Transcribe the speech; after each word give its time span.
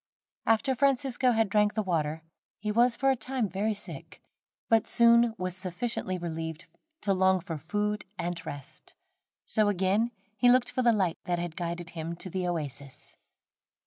After 0.47 0.73
Francisco 0.73 1.31
had 1.31 1.47
drank 1.47 1.75
the 1.75 1.83
water, 1.83 2.23
he 2.57 2.71
was 2.71 2.95
for 2.95 3.11
a 3.11 3.15
time 3.15 3.47
very 3.47 3.75
sick, 3.75 4.19
but 4.67 4.87
soon 4.87 5.35
was 5.37 5.55
sufficiently 5.55 6.17
relieved 6.17 6.65
to 7.01 7.13
long 7.13 7.39
for 7.39 7.59
food 7.59 8.05
and 8.17 8.43
rest, 8.43 8.95
so 9.45 9.69
again 9.69 10.09
he 10.37 10.49
looked 10.49 10.71
for 10.71 10.81
the 10.81 10.91
light 10.91 11.19
that 11.25 11.37
had 11.37 11.55
guided 11.55 11.91
him 11.91 12.15
to 12.15 12.31
the 12.31 12.47
oasis. 12.47 13.15